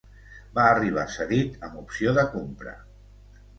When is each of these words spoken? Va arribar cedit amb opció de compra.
Va 0.55 0.63
arribar 0.69 1.03
cedit 1.17 1.61
amb 1.69 1.77
opció 1.83 2.17
de 2.21 2.25
compra. 2.35 2.77